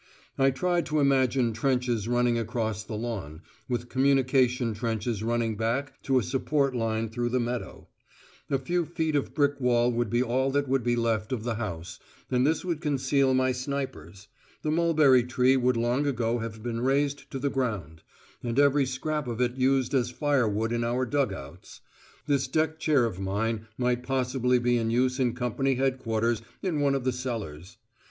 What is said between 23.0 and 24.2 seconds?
of mine might